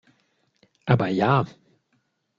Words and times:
Aber 0.87 1.09
ja! 1.09 1.45